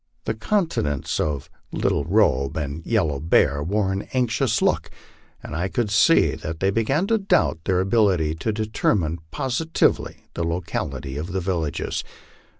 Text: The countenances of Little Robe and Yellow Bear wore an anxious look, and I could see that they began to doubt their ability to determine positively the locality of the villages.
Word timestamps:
The 0.25 0.33
countenances 0.33 1.19
of 1.19 1.47
Little 1.71 2.05
Robe 2.05 2.57
and 2.57 2.83
Yellow 2.87 3.19
Bear 3.19 3.61
wore 3.61 3.91
an 3.91 4.07
anxious 4.15 4.59
look, 4.59 4.89
and 5.43 5.55
I 5.55 5.67
could 5.67 5.91
see 5.91 6.31
that 6.31 6.59
they 6.59 6.71
began 6.71 7.05
to 7.05 7.19
doubt 7.19 7.59
their 7.65 7.79
ability 7.81 8.33
to 8.33 8.51
determine 8.51 9.19
positively 9.29 10.25
the 10.33 10.43
locality 10.43 11.17
of 11.17 11.33
the 11.33 11.39
villages. 11.39 12.03